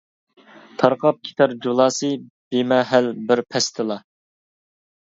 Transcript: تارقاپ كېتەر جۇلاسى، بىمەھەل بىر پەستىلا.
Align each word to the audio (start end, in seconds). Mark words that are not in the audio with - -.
تارقاپ 0.83 1.19
كېتەر 1.29 1.53
جۇلاسى، 1.67 2.11
بىمەھەل 2.25 3.13
بىر 3.31 3.47
پەستىلا. 3.53 4.01